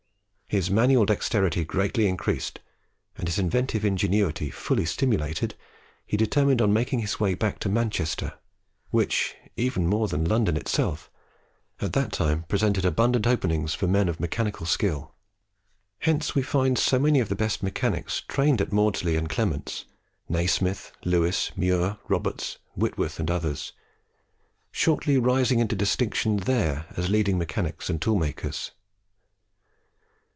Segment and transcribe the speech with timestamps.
[0.51, 2.59] His manual dexterity greatly increased,
[3.17, 5.55] and his inventive ingenuity fully stimulated,
[6.05, 8.33] he determined on making his way back to Manchester,
[8.89, 11.09] which, even more than London itself,
[11.79, 15.15] at that time presented abundant openings for men of mechanical skill.
[15.99, 19.85] Hence we find so many of the best mechanics trained at Maudslay's and Clement's
[20.29, 23.71] Nasmyth, Lewis, Muir, Roberts, Whitworth, and others
[24.69, 28.71] shortly rising into distinction there as leading mechanicians and tool makers.